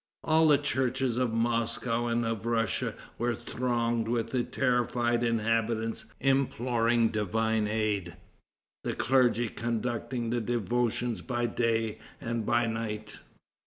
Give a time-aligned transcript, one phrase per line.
[0.23, 7.09] All the churches of Moscow and of Russia were thronged with the terrified inhabitants imploring
[7.09, 8.15] divine aid,
[8.83, 13.19] the clergy conducting the devotions by day and by night.